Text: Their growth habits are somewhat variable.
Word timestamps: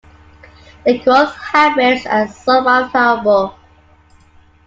Their 0.83 0.97
growth 1.03 1.31
habits 1.35 2.07
are 2.07 2.27
somewhat 2.27 2.91
variable. 2.91 3.55